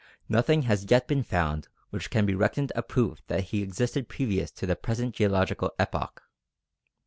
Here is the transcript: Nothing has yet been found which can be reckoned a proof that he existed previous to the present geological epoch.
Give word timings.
Nothing 0.27 0.63
has 0.63 0.89
yet 0.89 1.07
been 1.07 1.21
found 1.21 1.67
which 1.91 2.09
can 2.09 2.25
be 2.25 2.33
reckoned 2.33 2.71
a 2.75 2.81
proof 2.81 3.21
that 3.27 3.43
he 3.43 3.61
existed 3.61 4.09
previous 4.09 4.49
to 4.53 4.65
the 4.65 4.75
present 4.75 5.13
geological 5.13 5.75
epoch. 5.77 6.23